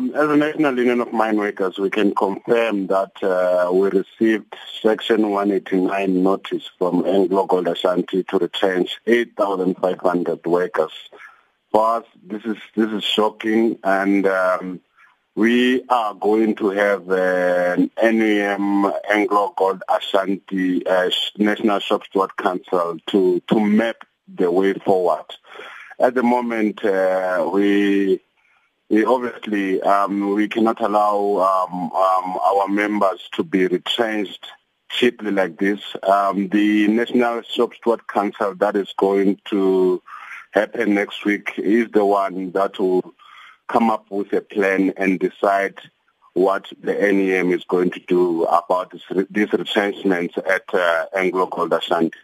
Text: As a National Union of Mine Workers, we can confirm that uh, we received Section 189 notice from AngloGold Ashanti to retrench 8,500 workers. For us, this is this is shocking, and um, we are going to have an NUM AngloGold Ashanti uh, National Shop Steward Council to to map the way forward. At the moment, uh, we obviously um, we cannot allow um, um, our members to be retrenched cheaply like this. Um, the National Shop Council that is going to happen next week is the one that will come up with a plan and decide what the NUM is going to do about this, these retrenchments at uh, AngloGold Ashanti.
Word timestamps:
As 0.00 0.30
a 0.30 0.36
National 0.36 0.78
Union 0.78 1.02
of 1.02 1.12
Mine 1.12 1.36
Workers, 1.36 1.76
we 1.76 1.90
can 1.90 2.14
confirm 2.14 2.86
that 2.86 3.22
uh, 3.22 3.70
we 3.70 3.90
received 3.90 4.54
Section 4.80 5.28
189 5.28 6.22
notice 6.22 6.70
from 6.78 7.02
AngloGold 7.02 7.70
Ashanti 7.70 8.22
to 8.22 8.38
retrench 8.38 8.98
8,500 9.06 10.46
workers. 10.46 10.92
For 11.70 11.96
us, 11.96 12.04
this 12.26 12.42
is 12.46 12.56
this 12.74 12.90
is 12.90 13.04
shocking, 13.04 13.78
and 13.84 14.26
um, 14.26 14.80
we 15.34 15.84
are 15.90 16.14
going 16.14 16.54
to 16.56 16.70
have 16.70 17.10
an 17.10 17.90
NUM 18.02 18.94
AngloGold 19.10 19.82
Ashanti 19.86 20.86
uh, 20.86 21.10
National 21.36 21.78
Shop 21.78 22.04
Steward 22.06 22.34
Council 22.38 22.96
to 23.08 23.40
to 23.48 23.60
map 23.60 23.96
the 24.34 24.50
way 24.50 24.72
forward. 24.72 25.26
At 25.98 26.14
the 26.14 26.22
moment, 26.22 26.82
uh, 26.82 27.50
we 27.52 28.22
obviously 28.90 29.80
um, 29.82 30.34
we 30.34 30.48
cannot 30.48 30.80
allow 30.80 31.68
um, 31.70 31.92
um, 31.92 32.38
our 32.38 32.68
members 32.68 33.28
to 33.32 33.44
be 33.44 33.66
retrenched 33.66 34.46
cheaply 34.88 35.30
like 35.30 35.58
this. 35.58 35.80
Um, 36.02 36.48
the 36.48 36.88
National 36.88 37.42
Shop 37.42 37.72
Council 38.08 38.54
that 38.56 38.76
is 38.76 38.92
going 38.96 39.40
to 39.46 40.02
happen 40.50 40.94
next 40.94 41.24
week 41.24 41.52
is 41.56 41.88
the 41.92 42.04
one 42.04 42.50
that 42.52 42.78
will 42.78 43.14
come 43.68 43.90
up 43.90 44.06
with 44.10 44.32
a 44.32 44.40
plan 44.40 44.92
and 44.96 45.20
decide 45.20 45.78
what 46.32 46.66
the 46.82 46.92
NUM 46.92 47.52
is 47.52 47.64
going 47.64 47.90
to 47.90 48.00
do 48.00 48.44
about 48.44 48.90
this, 48.90 49.02
these 49.30 49.52
retrenchments 49.52 50.36
at 50.38 50.64
uh, 50.72 51.06
AngloGold 51.14 51.76
Ashanti. 51.76 52.18